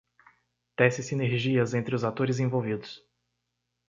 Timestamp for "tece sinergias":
0.75-1.75